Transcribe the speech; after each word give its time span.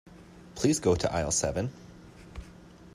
Please 0.55 0.79
go 0.79 0.95
to 0.95 1.13
aisle 1.13 1.29
seven. 1.29 1.71